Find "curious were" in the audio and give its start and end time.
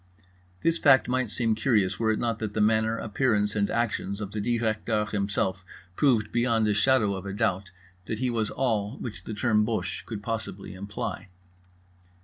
1.53-2.09